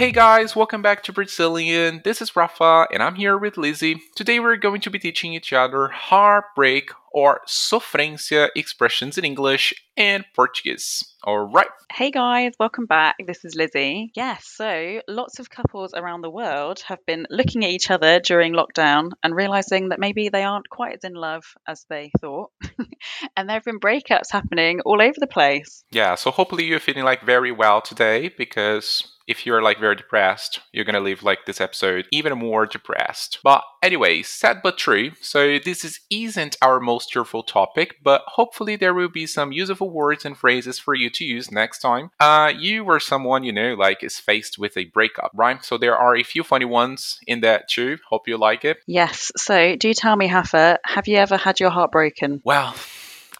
Hey 0.00 0.12
guys, 0.12 0.56
welcome 0.56 0.80
back 0.80 1.02
to 1.02 1.12
Brazilian. 1.12 2.00
This 2.04 2.22
is 2.22 2.34
Rafa, 2.34 2.86
and 2.90 3.02
I'm 3.02 3.16
here 3.16 3.36
with 3.36 3.58
Lizzie. 3.58 4.00
Today 4.16 4.40
we're 4.40 4.56
going 4.56 4.80
to 4.80 4.90
be 4.90 4.98
teaching 4.98 5.34
each 5.34 5.52
other 5.52 5.88
heartbreak 5.88 6.90
or 7.12 7.42
sofrência 7.46 8.48
expressions 8.56 9.18
in 9.18 9.26
English 9.26 9.74
and 9.98 10.24
Portuguese. 10.34 11.04
All 11.22 11.38
right. 11.38 11.66
Hey 11.92 12.10
guys, 12.10 12.54
welcome 12.58 12.86
back. 12.86 13.16
This 13.26 13.44
is 13.44 13.54
Lizzie. 13.54 14.10
Yes, 14.14 14.46
so 14.46 15.02
lots 15.06 15.38
of 15.38 15.50
couples 15.50 15.92
around 15.92 16.22
the 16.22 16.30
world 16.30 16.80
have 16.86 17.04
been 17.04 17.26
looking 17.28 17.62
at 17.62 17.70
each 17.70 17.90
other 17.90 18.20
during 18.20 18.54
lockdown 18.54 19.10
and 19.22 19.36
realizing 19.36 19.90
that 19.90 20.00
maybe 20.00 20.30
they 20.30 20.44
aren't 20.44 20.70
quite 20.70 20.94
as 20.94 21.04
in 21.04 21.12
love 21.12 21.44
as 21.68 21.84
they 21.90 22.10
thought. 22.22 22.50
and 23.36 23.48
there 23.48 23.56
have 23.56 23.64
been 23.64 23.80
breakups 23.80 24.30
happening 24.30 24.80
all 24.86 25.02
over 25.02 25.16
the 25.18 25.26
place. 25.26 25.84
Yeah, 25.90 26.14
so 26.14 26.30
hopefully 26.30 26.64
you're 26.64 26.80
feeling 26.80 27.04
like 27.04 27.22
very 27.22 27.52
well 27.52 27.82
today 27.82 28.30
because 28.38 29.06
if 29.30 29.46
you're 29.46 29.62
like 29.62 29.78
very 29.78 29.94
depressed, 29.94 30.58
you're 30.72 30.84
gonna 30.84 31.00
leave 31.00 31.22
like 31.22 31.46
this 31.46 31.60
episode 31.60 32.06
even 32.10 32.36
more 32.36 32.66
depressed. 32.66 33.38
But 33.44 33.62
anyway, 33.82 34.22
sad 34.22 34.58
but 34.60 34.76
true. 34.76 35.12
So 35.20 35.58
this 35.64 35.84
is 35.84 36.00
isn't 36.10 36.56
our 36.60 36.80
most 36.80 37.10
cheerful 37.10 37.44
topic, 37.44 37.96
but 38.02 38.22
hopefully 38.26 38.74
there 38.74 38.94
will 38.94 39.08
be 39.08 39.26
some 39.26 39.52
useful 39.52 39.90
words 39.90 40.24
and 40.24 40.36
phrases 40.36 40.80
for 40.80 40.94
you 40.94 41.09
to 41.10 41.24
use 41.24 41.50
next 41.50 41.80
time. 41.80 42.10
Uh, 42.18 42.52
you 42.56 42.84
or 42.84 43.00
someone 43.00 43.44
you 43.44 43.52
know 43.52 43.74
like 43.74 44.02
is 44.02 44.18
faced 44.18 44.58
with 44.58 44.76
a 44.76 44.84
breakup, 44.86 45.32
right? 45.34 45.64
So 45.64 45.78
there 45.78 45.96
are 45.96 46.16
a 46.16 46.22
few 46.22 46.42
funny 46.42 46.64
ones 46.64 47.20
in 47.26 47.40
that 47.40 47.68
too. 47.68 47.98
Hope 48.08 48.28
you 48.28 48.36
like 48.36 48.64
it. 48.64 48.78
Yes. 48.86 49.32
So 49.36 49.76
do 49.76 49.92
tell 49.94 50.16
me, 50.16 50.32
Rafa, 50.32 50.78
have 50.84 51.08
you 51.08 51.16
ever 51.16 51.36
had 51.36 51.60
your 51.60 51.70
heart 51.70 51.92
broken? 51.92 52.40
Well. 52.44 52.74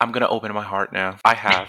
I'm 0.02 0.12
gonna 0.12 0.28
open 0.28 0.50
my 0.54 0.62
heart 0.62 0.94
now. 0.94 1.18
I 1.26 1.34
have. 1.34 1.68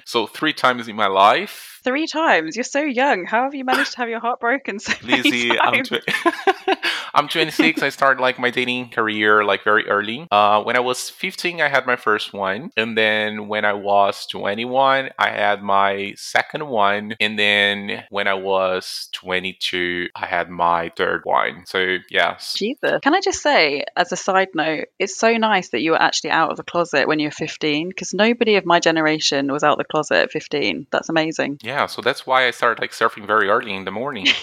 so 0.06 0.26
three 0.26 0.54
times 0.54 0.88
in 0.88 0.96
my 0.96 1.08
life, 1.08 1.70
Three 1.82 2.06
times. 2.06 2.56
You're 2.56 2.64
so 2.64 2.80
young. 2.80 3.24
How 3.24 3.44
have 3.44 3.54
you 3.54 3.64
managed 3.64 3.92
to 3.92 3.98
have 3.98 4.08
your 4.10 4.20
heart 4.20 4.38
broken 4.40 4.78
so 4.78 4.92
Lizzie, 5.02 5.48
many 5.48 5.60
I'm, 5.60 5.82
times? 5.82 5.88
tw- 5.88 6.76
I'm 7.14 7.28
26. 7.28 7.82
I 7.82 7.88
started 7.88 8.20
like 8.20 8.38
my 8.38 8.50
dating 8.50 8.90
career 8.90 9.44
like 9.44 9.64
very 9.64 9.88
early. 9.88 10.26
Uh, 10.30 10.62
when 10.62 10.76
I 10.76 10.80
was 10.80 11.10
15, 11.10 11.60
I 11.60 11.68
had 11.68 11.86
my 11.86 11.96
first 11.96 12.32
one, 12.32 12.70
and 12.76 12.96
then 12.96 13.48
when 13.48 13.64
I 13.64 13.72
was 13.72 14.26
21, 14.26 15.10
I 15.18 15.30
had 15.30 15.62
my 15.62 16.14
second 16.16 16.66
one, 16.68 17.14
and 17.20 17.38
then 17.38 18.04
when 18.10 18.28
I 18.28 18.34
was 18.34 19.08
22, 19.12 20.08
I 20.14 20.26
had 20.26 20.50
my 20.50 20.92
third 20.96 21.22
one. 21.24 21.64
So 21.66 21.98
yes, 22.10 22.54
Jesus. 22.54 23.00
Can 23.02 23.14
I 23.14 23.20
just 23.20 23.42
say, 23.42 23.84
as 23.96 24.12
a 24.12 24.16
side 24.16 24.48
note, 24.54 24.88
it's 24.98 25.16
so 25.16 25.36
nice 25.36 25.70
that 25.70 25.80
you 25.80 25.92
were 25.92 26.02
actually 26.02 26.30
out 26.30 26.50
of 26.50 26.56
the 26.56 26.62
closet 26.62 27.08
when 27.08 27.18
you 27.18 27.28
were 27.28 27.32
15 27.32 27.88
because 27.88 28.14
nobody 28.14 28.56
of 28.56 28.66
my 28.66 28.80
generation 28.80 29.50
was 29.52 29.62
out 29.62 29.72
of 29.72 29.78
the 29.78 29.84
closet 29.84 30.16
at 30.16 30.30
15. 30.30 30.86
That's 30.90 31.08
amazing. 31.08 31.58
yeah. 31.62 31.86
So 31.86 32.02
that's 32.02 32.26
why 32.26 32.46
I 32.46 32.50
started 32.50 32.80
like 32.80 32.92
surfing 32.92 33.26
very 33.26 33.48
early 33.48 33.74
in 33.74 33.84
the 33.84 33.90
morning. 33.90 34.26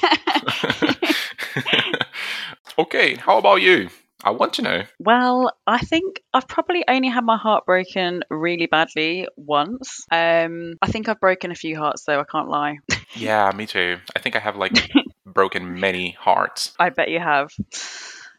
okay, 2.78 3.16
how 3.16 3.38
about 3.38 3.62
you? 3.62 3.90
I 4.24 4.32
want 4.32 4.54
to 4.54 4.62
know. 4.64 4.84
Well, 5.00 5.52
I 5.68 5.78
think 5.78 6.22
I've 6.34 6.48
probably 6.48 6.84
only 6.88 7.08
had 7.08 7.24
my 7.24 7.38
heart 7.38 7.66
broken 7.66 8.24
really 8.32 8.66
badly 8.66 9.28
once. 9.36 10.06
Um, 10.12 10.74
I 10.82 10.88
think 10.88 11.08
I've 11.08 11.20
broken 11.20 11.52
a 11.52 11.56
few 11.56 11.78
hearts 11.78 12.04
though, 12.06 12.20
I 12.20 12.24
can't 12.24 12.50
lie. 12.50 12.80
Yeah, 13.16 13.52
me 13.56 13.68
too. 13.68 13.98
I 14.16 14.20
think 14.20 14.36
I 14.36 14.40
have 14.40 14.56
like 14.56 14.74
broken 15.26 15.80
many 15.80 16.12
hearts. 16.12 16.74
I 16.80 16.90
bet 16.90 17.10
you 17.10 17.20
have. 17.20 17.52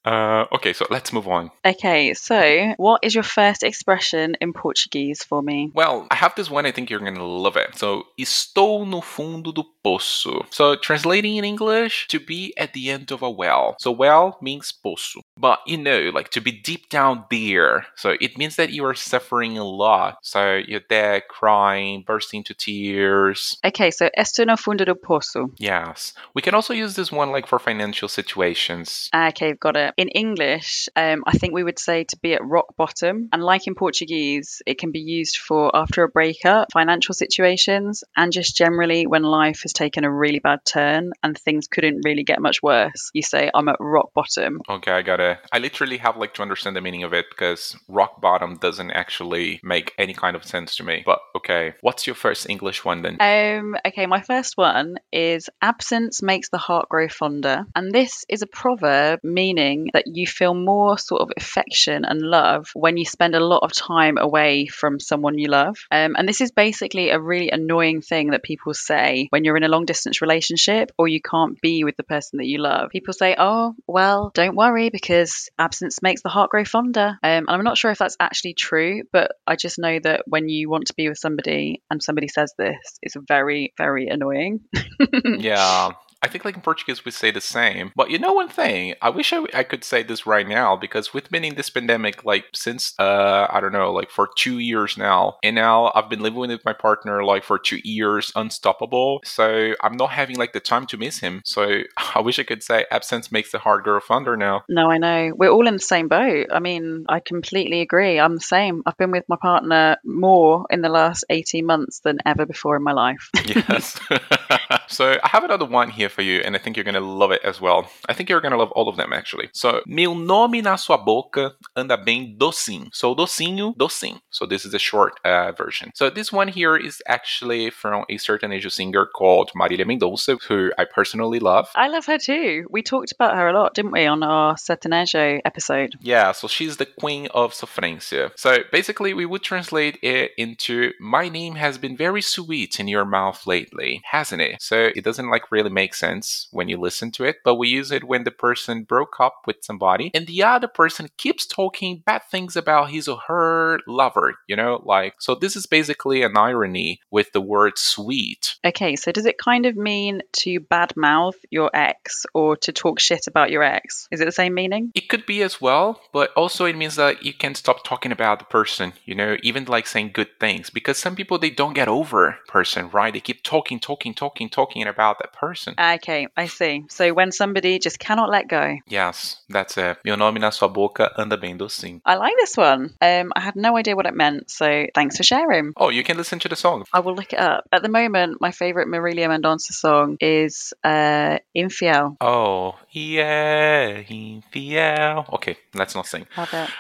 Uh, 0.05 0.47
okay, 0.53 0.73
so 0.73 0.87
let's 0.91 1.13
move 1.13 1.29
on. 1.29 1.51
Okay, 1.65 2.15
so 2.15 2.75
what 2.77 3.01
is 3.05 3.15
your 3.15 3.25
first 3.25 3.63
expression 3.63 4.37
in 4.41 4.53
Portuguese 4.53 5.23
for 5.23 5.43
me? 5.43 5.71
Well, 5.75 6.07
I 6.11 6.15
have 6.17 6.35
this 6.35 6.51
one. 6.51 6.67
I 6.67 6.73
think 6.73 6.89
you're 6.91 7.01
gonna 7.01 7.25
love 7.25 7.57
it. 7.57 7.77
So, 7.77 8.05
estou 8.19 8.87
no 8.87 9.01
fundo 9.01 9.53
do 9.53 9.65
poço. 9.85 10.47
So, 10.51 10.77
translating 10.77 11.37
in 11.37 11.45
English, 11.45 12.07
to 12.09 12.21
be 12.21 12.55
at 12.57 12.73
the 12.73 12.91
end 12.91 13.11
of 13.13 13.23
a 13.23 13.31
well. 13.31 13.77
So, 13.81 13.91
well 13.91 14.39
means 14.41 14.73
poço, 14.73 15.21
but 15.37 15.61
you 15.67 15.77
know, 15.77 16.11
like 16.15 16.31
to 16.31 16.41
be 16.41 16.53
deep 16.53 16.89
down 16.89 17.25
there. 17.31 17.87
So, 17.97 18.17
it 18.21 18.39
means 18.39 18.57
that 18.57 18.71
you 18.71 18.85
are 18.85 18.95
suffering 18.95 19.59
a 19.59 19.65
lot. 19.65 20.19
So, 20.23 20.57
you're 20.67 20.87
there 20.89 21.21
crying, 21.29 22.05
bursting 22.07 22.39
into 22.39 22.55
tears. 22.55 23.59
Okay, 23.65 23.91
so 23.91 24.09
estou 24.17 24.47
no 24.47 24.57
fundo 24.57 24.85
do 24.85 24.95
poço. 24.95 25.51
Yes, 25.59 26.15
we 26.35 26.43
can 26.43 26.55
also 26.55 26.73
use 26.73 26.95
this 26.95 27.13
one 27.13 27.31
like 27.31 27.47
for 27.47 27.59
financial 27.59 28.09
situations. 28.09 29.09
Ah, 29.13 29.29
Okay, 29.29 29.53
got 29.53 29.77
it. 29.77 29.88
In 29.97 30.09
English, 30.09 30.89
um, 30.97 31.25
I 31.27 31.33
think 31.33 31.55
we 31.55 31.65
would 31.65 31.79
say 31.79 32.05
to 32.05 32.17
be 32.19 32.35
at 32.35 32.45
rock 32.45 32.77
bottom. 32.77 33.29
And 33.33 33.43
like 33.43 33.67
in 33.67 33.75
Portuguese, 33.75 34.63
it 34.67 34.79
can 34.79 34.93
be 34.93 35.01
used 35.01 35.39
for 35.39 35.75
after 35.75 36.03
a 36.03 36.09
breakup, 36.09 36.69
financial 36.73 37.15
situations, 37.15 38.05
and 38.17 38.33
just 38.33 38.57
generally 38.57 39.07
when 39.07 39.23
life 39.23 39.63
has 39.63 39.73
taken 39.73 40.05
a 40.05 40.13
really 40.13 40.39
bad 40.39 40.61
turn 40.65 41.13
and 41.23 41.37
things 41.37 41.67
couldn't 41.69 42.03
really 42.05 42.25
get 42.25 42.41
much 42.41 42.63
worse. 42.63 43.11
You 43.13 43.23
say, 43.23 43.51
I'm 43.55 43.69
at 43.69 43.77
rock 43.81 44.13
bottom. 44.15 44.61
Okay, 44.69 44.93
I 44.93 45.03
gotta. 45.03 45.39
I 45.53 45.59
literally 45.59 45.99
have 45.99 46.17
like 46.17 46.35
to 46.35 46.43
understand 46.43 46.77
the 46.77 46.81
meaning 46.81 47.03
of 47.05 47.13
it 47.13 47.27
because 47.31 47.77
rock 47.89 48.21
bottom 48.21 48.57
doesn't 48.57 48.91
actually 48.91 49.61
make 49.63 49.95
any 49.99 50.15
kind 50.15 50.37
of 50.37 50.45
sense 50.45 50.77
to 50.77 50.83
me. 50.83 51.03
But 51.05 51.21
okay, 51.37 51.75
what's 51.81 52.07
your 52.07 52.17
first 52.17 52.49
English 52.49 52.85
one 52.85 53.03
then? 53.03 53.17
Um, 53.21 53.77
okay, 53.87 54.07
my 54.07 54.21
first 54.21 54.57
one 54.57 54.99
is 55.13 55.49
absence 55.63 56.23
makes 56.23 56.49
the 56.49 56.59
heart 56.59 56.89
grow 56.89 57.09
fonder. 57.09 57.67
And 57.75 57.93
this 57.93 58.25
is 58.29 58.43
a 58.43 58.47
proverb 58.47 59.21
meaning 59.23 59.78
that 59.93 60.05
you 60.07 60.27
feel 60.27 60.55
more 60.55 60.99
sort 60.99 61.23
of 61.23 61.31
affection 61.37 62.05
and 62.05 62.21
love 62.21 62.71
when 62.75 62.97
you 62.97 63.05
spend 63.05 63.35
a 63.35 63.41
lot 63.41 63.63
of 63.63 63.73
time 63.73 64.19
away 64.19 64.67
from 64.67 65.01
someone 65.01 65.39
you 65.39 65.49
love. 65.49 65.77
Um, 65.91 66.15
and 66.17 66.29
this 66.29 66.41
is 66.41 66.51
basically 66.51 67.11
a 67.11 67.21
really 67.21 67.51
annoying 67.51 68.01
thing 68.01 68.31
that 68.31 68.43
people 68.43 68.75
say 68.75 69.29
when 69.31 69.45
you're 69.45 69.57
in 69.57 69.65
a 69.65 69.69
long 69.69 69.85
distance 69.85 70.21
relationship 70.23 70.91
or 70.99 71.09
you 71.09 71.21
can't 71.21 71.61
be 71.61 71.85
with 71.85 71.97
the 71.97 72.03
person 72.03 72.39
that 72.39 72.47
you 72.47 72.59
love. 72.59 72.91
People 72.91 73.15
say, 73.15 73.35
oh, 73.39 73.75
well, 73.87 74.31
don't 74.35 74.57
worry 74.57 74.91
because 74.91 75.49
absence 75.59 76.03
makes 76.03 76.23
the 76.23 76.29
heart 76.29 76.51
grow 76.51 76.65
fonder. 76.65 77.19
Um, 77.23 77.45
and 77.47 77.51
I'm 77.51 77.65
not 77.65 77.79
sure 77.79 77.91
if 77.91 77.99
that's 77.99 78.17
actually 78.21 78.55
true, 78.55 79.03
but 79.13 79.33
I 79.47 79.57
just 79.57 79.79
know 79.79 79.99
that 80.01 80.23
when 80.27 80.49
you 80.49 80.69
want 80.69 80.87
to 80.87 80.95
be 80.95 81.09
with 81.09 81.19
somebody 81.19 81.83
and 81.91 82.03
somebody 82.03 82.29
says 82.29 82.53
this, 82.59 82.99
it's 83.03 83.17
very, 83.29 83.73
very 83.77 84.09
annoying. 84.09 84.61
yeah. 85.25 85.93
I 86.23 86.29
think 86.29 86.45
like 86.45 86.57
in 86.57 86.63
Portuguese 86.63 87.05
we 87.05 87.11
say 87.11 87.31
the 87.31 87.41
same. 87.41 87.93
But 87.95 88.11
you 88.11 88.19
know 88.19 88.33
one 88.33 88.49
thing, 88.49 88.95
I 89.01 89.11
wish 89.11 89.33
I, 89.33 89.45
I 89.55 89.63
could 89.63 89.85
say 89.85 90.03
this 90.03 90.27
right 90.27 90.47
now 90.47 90.77
because 90.77 91.15
we've 91.15 91.29
been 91.31 91.45
in 91.45 91.55
this 91.55 91.71
pandemic 91.71 92.25
like 92.25 92.47
since 92.55 92.95
uh 92.99 93.47
I 93.51 93.61
don't 93.61 93.73
know 93.73 93.93
like 93.93 94.11
for 94.11 94.29
2 94.37 94.59
years 94.59 94.97
now. 94.97 95.39
And 95.43 95.55
now 95.55 95.93
I've 95.95 96.11
been 96.11 96.21
living 96.21 96.41
with 96.41 96.65
my 96.65 96.73
partner 96.73 97.25
like 97.25 97.45
for 97.45 97.59
2 97.59 97.81
years 97.85 98.33
unstoppable. 98.35 99.21
So 99.25 99.75
I'm 99.83 99.97
not 99.97 100.11
having 100.11 100.37
like 100.37 100.53
the 100.53 100.61
time 100.61 100.87
to 100.87 100.97
miss 100.97 101.19
him. 101.21 101.43
So 101.45 101.83
I 102.15 102.21
wish 102.21 102.39
I 102.39 102.45
could 102.45 102.63
say 102.63 102.87
absence 102.91 103.31
makes 103.31 103.53
the 103.53 103.59
heart 103.59 103.85
grow 103.85 104.01
fonder 104.01 104.37
now. 104.37 104.65
No, 104.69 104.91
I 104.91 104.99
know. 104.99 105.33
We're 105.37 105.51
all 105.51 105.69
in 105.69 105.75
the 105.75 105.81
same 105.81 106.09
boat. 106.09 106.49
I 106.53 106.59
mean, 106.59 107.05
I 107.09 107.21
completely 107.21 107.81
agree. 107.81 108.19
I'm 108.19 108.37
the 108.37 108.41
same. 108.41 108.83
I've 108.87 108.97
been 108.97 109.11
with 109.13 109.29
my 109.29 109.37
partner 109.41 109.97
more 110.05 110.67
in 110.71 110.81
the 110.83 110.89
last 110.89 111.25
18 111.31 111.65
months 111.65 112.01
than 112.01 112.19
ever 112.27 112.47
before 112.47 112.77
in 112.77 112.83
my 112.83 112.93
life. 112.93 113.31
Yes. 113.47 113.99
so 114.89 115.17
I 115.23 115.29
have 115.29 115.45
another 115.45 115.65
one 115.65 115.91
here 115.91 116.09
for 116.09 116.23
you, 116.23 116.41
and 116.41 116.55
I 116.57 116.59
think 116.59 116.77
you're 116.77 116.85
gonna 116.85 117.01
love 117.01 117.31
it 117.31 117.43
as 117.45 117.61
well. 117.61 117.91
I 118.09 118.15
think 118.15 118.29
you're 118.29 118.41
gonna 118.41 118.57
love 118.57 118.73
all 118.73 118.89
of 118.89 118.97
them 118.97 119.13
actually. 119.13 119.51
So, 119.53 119.83
meu 119.87 120.15
nome 120.15 120.63
na 120.63 120.77
sua 120.77 120.99
boca 120.99 121.53
anda 121.77 121.97
bem 121.97 122.37
docinho. 122.39 122.89
So 122.93 123.15
docinho, 123.15 123.77
docinho. 123.77 124.21
So 124.31 124.47
this 124.47 124.65
is 124.65 124.73
the 124.73 124.79
short 124.79 125.21
uh, 125.25 125.53
version. 125.53 125.93
So 125.95 126.11
this 126.11 126.33
one 126.33 126.49
here 126.49 126.77
is 126.77 127.03
actually 127.07 127.71
from 127.71 128.05
a 128.09 128.19
certain 128.19 128.53
Asian 128.53 128.71
singer 128.71 129.07
called 129.07 129.51
Marília 129.57 129.85
Mendonça, 129.85 130.41
who 130.49 130.73
I 130.79 130.85
personally 130.85 131.39
love. 131.39 131.69
I 131.75 131.89
love 131.89 132.07
her 132.07 132.19
too. 132.19 132.67
We 132.71 132.83
talked 132.83 133.13
about 133.13 133.37
her 133.37 133.49
a 133.49 133.53
lot, 133.53 133.75
didn't 133.75 133.93
we, 133.93 134.07
on 134.07 134.23
our 134.23 134.55
Sertanejo 134.55 135.41
episode? 135.45 135.95
Yeah, 136.01 136.33
so 136.33 136.49
she's 136.49 136.77
the 136.77 136.87
queen 136.87 137.29
of 137.35 137.53
sofrência. 137.53 138.31
So 138.37 138.59
basically, 138.73 139.15
we 139.15 139.27
would 139.27 139.43
translate 139.43 139.99
it 140.03 140.33
into 140.37 140.93
My 141.01 141.29
name 141.29 141.55
has 141.57 141.79
been 141.79 141.97
very 141.97 142.23
sweet 142.23 142.81
in 142.81 142.89
your 142.89 143.05
mouth 143.05 143.47
lately, 143.47 144.03
hasn't 144.11 144.38
it? 144.41 144.63
So 144.63 144.91
it 144.95 145.05
doesn't 145.05 145.31
like 145.31 145.51
really 145.51 145.71
make 145.71 145.95
sense 145.95 146.49
when 146.51 146.69
you 146.69 146.79
listen 146.79 147.11
to 147.13 147.25
it, 147.25 147.37
but 147.45 147.57
we 147.57 147.69
use 147.69 147.91
it 147.91 148.05
when 148.05 148.25
the 148.25 148.31
person 148.31 148.85
broke 148.85 149.21
up 149.21 149.43
with 149.47 149.57
somebody 149.63 150.11
and 150.15 150.27
the 150.27 150.43
other 150.43 150.69
person 150.69 151.09
keeps 151.17 151.47
talking 151.47 152.03
bad 152.05 152.23
things 152.31 152.57
about 152.57 152.91
his 152.91 153.09
or 153.09 153.19
her 153.29 153.81
lover, 153.87 154.35
you 154.47 154.57
know? 154.57 154.83
Like, 154.85 155.15
so 155.19 155.35
this 155.35 155.57
is 155.57 155.67
basically 155.67 156.23
an 156.23 156.37
irony 156.37 157.01
with 157.11 157.33
the 157.33 157.41
word 157.41 157.79
sweet. 157.79 158.57
Okay, 158.65 158.97
so 158.97 159.13
does 159.13 159.27
it 159.27 159.39
kind 159.39 159.67
of 159.67 159.77
mean 159.77 160.23
to 160.33 160.61
badmouth 160.61 161.35
your 161.51 161.71
ex 161.75 162.27
or 162.35 162.57
to 162.59 162.73
talk 162.73 163.01
shit 163.01 163.27
about 163.27 163.51
your 163.51 163.63
ex? 163.63 164.09
Is 164.11 164.21
it 164.21 164.25
the 164.25 164.33
same 164.33 164.55
meaning? 164.55 164.93
It 164.95 165.09
could 165.09 165.27
be 165.27 165.43
as 165.43 165.61
well, 165.61 166.01
but 166.13 166.33
also 166.35 166.65
it 166.65 166.77
means 166.77 166.97
that 166.97 167.25
you 167.25 167.33
can 167.33 167.55
stop 167.55 167.85
talking 167.85 168.13
about 168.13 168.39
the 168.39 168.45
person, 168.45 168.93
you 169.05 169.15
know, 169.15 169.37
even 169.43 169.65
like 169.65 169.87
saying 169.87 170.11
good 170.15 170.39
things 170.41 170.71
because 170.71 170.99
some 170.99 171.17
people 171.17 171.39
they 171.39 171.51
don't 171.51 171.75
get 171.75 171.89
over 171.89 172.39
person, 172.47 172.91
right? 172.91 173.13
They 173.13 173.21
keep 173.21 173.43
talking, 173.43 173.81
talking, 173.81 174.15
talking 174.15 174.28
talking, 174.29 174.49
talking 174.49 174.87
about 174.87 175.19
that 175.19 175.33
person. 175.33 175.75
Okay, 175.79 176.29
I 176.37 176.47
see. 176.47 176.85
So 176.89 177.13
when 177.15 177.33
somebody 177.33 177.79
just 177.79 177.99
cannot 177.99 178.31
let 178.31 178.49
go. 178.49 178.77
Yes, 178.87 179.41
that's 179.49 179.79
it. 179.79 179.99
Meu 180.05 180.17
nome 180.17 180.39
na 180.39 180.51
sua 180.51 180.69
boca 180.69 181.11
anda 181.17 181.37
bem 181.37 181.59
docinho. 181.59 182.01
I 182.05 182.17
like 182.17 182.35
this 182.37 182.57
one. 182.57 182.91
Um, 183.01 183.33
I 183.35 183.41
had 183.41 183.57
no 183.57 183.77
idea 183.77 183.97
what 183.97 184.07
it 184.07 184.15
meant, 184.15 184.51
so 184.51 184.87
thanks 184.95 185.17
for 185.17 185.23
sharing. 185.23 185.73
Oh, 185.77 185.89
you 185.89 186.05
can 186.05 186.17
listen 186.17 186.39
to 186.41 186.49
the 186.49 186.57
song. 186.57 186.85
I 186.93 187.01
will 187.01 187.15
look 187.15 187.33
it 187.33 187.39
up. 187.39 187.65
At 187.73 187.83
the 187.83 187.89
moment, 187.89 188.41
my 188.41 188.51
favorite 188.51 188.89
Marilia 188.89 189.29
Mendonça 189.29 189.73
song 189.73 190.17
is 190.21 190.75
uh, 190.85 191.39
Infiel. 191.57 192.17
Oh, 192.21 192.75
yeah, 192.91 194.03
infiel. 194.03 195.33
Okay, 195.35 195.57
let's 195.75 195.95
not 195.95 196.07
sing. 196.07 196.27
Love 196.37 196.53
it. 196.53 196.71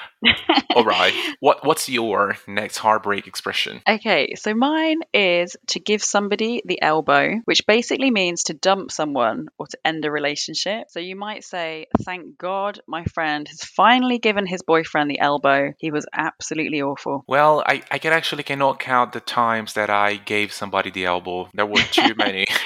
All 0.74 0.84
right. 0.84 1.12
What 1.40 1.64
What's 1.64 1.88
your 1.88 2.36
next 2.46 2.78
heartbreak 2.78 3.26
expression? 3.26 3.82
Okay, 3.88 4.34
so 4.36 4.54
mine 4.54 5.00
is 5.14 5.56
to 5.68 5.80
give 5.80 6.02
somebody 6.02 6.62
the 6.64 6.80
elbow, 6.82 7.40
which 7.44 7.66
basically 7.66 8.10
means 8.10 8.44
to 8.44 8.54
dump 8.54 8.90
someone 8.90 9.48
or 9.58 9.66
to 9.66 9.78
end 9.84 10.04
a 10.04 10.10
relationship. 10.10 10.88
So 10.90 11.00
you 11.00 11.16
might 11.16 11.44
say, 11.44 11.86
Thank 12.02 12.38
God 12.38 12.80
my 12.86 13.04
friend 13.04 13.46
has 13.48 13.62
finally 13.62 14.18
given 14.18 14.46
his 14.46 14.62
boyfriend 14.62 15.10
the 15.10 15.20
elbow. 15.20 15.72
He 15.78 15.90
was 15.90 16.06
absolutely 16.12 16.82
awful. 16.82 17.24
Well, 17.26 17.62
I, 17.66 17.82
I 17.90 17.98
can 17.98 18.12
actually 18.12 18.42
cannot 18.42 18.78
count 18.78 19.12
the 19.12 19.20
times 19.20 19.74
that 19.74 19.90
I 19.90 20.16
gave 20.16 20.52
somebody 20.52 20.90
the 20.90 21.04
elbow. 21.04 21.48
There 21.54 21.66
were 21.66 21.82
too 21.82 22.14
many. 22.16 22.46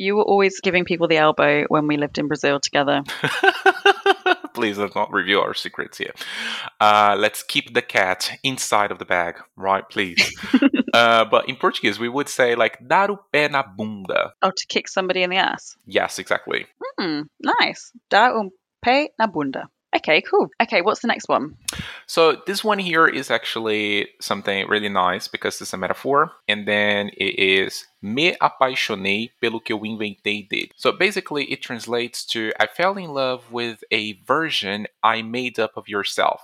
You 0.00 0.14
were 0.16 0.22
always 0.22 0.60
giving 0.60 0.84
people 0.84 1.08
the 1.08 1.16
elbow 1.16 1.64
when 1.68 1.88
we 1.88 1.96
lived 1.96 2.18
in 2.18 2.28
Brazil 2.28 2.60
together. 2.60 3.02
Please 4.58 4.76
let's 4.76 4.96
not 4.96 5.12
reveal 5.12 5.40
our 5.40 5.54
secrets 5.54 5.98
here. 5.98 6.12
Uh, 6.80 7.14
let's 7.16 7.44
keep 7.44 7.74
the 7.74 7.80
cat 7.80 8.28
inside 8.42 8.90
of 8.90 8.98
the 8.98 9.04
bag, 9.04 9.36
right? 9.54 9.88
Please. 9.88 10.34
uh, 10.92 11.24
but 11.26 11.48
in 11.48 11.54
Portuguese, 11.54 12.00
we 12.00 12.08
would 12.08 12.28
say 12.28 12.56
like 12.56 12.76
dar 12.84 13.08
o 13.08 13.20
pé 13.32 13.48
na 13.48 13.62
bunda. 13.62 14.32
Oh, 14.42 14.50
to 14.50 14.66
kick 14.68 14.88
somebody 14.88 15.22
in 15.22 15.30
the 15.30 15.36
ass. 15.36 15.76
Yes, 15.86 16.18
exactly. 16.18 16.66
Hmm, 16.98 17.20
nice. 17.38 17.92
Dar 18.10 18.36
um 18.36 18.50
pé 18.84 19.10
na 19.16 19.28
bunda. 19.28 19.68
Okay, 19.96 20.20
cool. 20.20 20.50
Okay, 20.62 20.82
what's 20.82 21.00
the 21.00 21.08
next 21.08 21.28
one? 21.28 21.56
So 22.06 22.42
this 22.46 22.62
one 22.62 22.78
here 22.78 23.06
is 23.06 23.30
actually 23.30 24.08
something 24.20 24.68
really 24.68 24.90
nice 24.90 25.28
because 25.28 25.60
it's 25.62 25.72
a 25.72 25.78
metaphor, 25.78 26.32
and 26.46 26.68
then 26.68 27.08
it 27.16 27.38
is 27.38 27.86
me 28.02 28.36
apaixonei 28.36 29.30
pelo 29.40 29.60
que 29.60 29.74
eu 29.74 29.80
inventei 29.80 30.46
dele. 30.48 30.70
So 30.76 30.92
basically, 30.92 31.44
it 31.44 31.62
translates 31.62 32.24
to 32.26 32.52
I 32.60 32.66
fell 32.66 32.98
in 32.98 33.14
love 33.14 33.50
with 33.50 33.82
a 33.90 34.12
version 34.26 34.86
I 35.02 35.22
made 35.22 35.58
up 35.58 35.76
of 35.76 35.88
yourself. 35.88 36.42